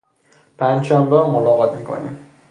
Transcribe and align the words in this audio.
پنجشنبهها 0.57 1.31
ملاقات 1.39 1.71
میکنیم. 1.75 2.19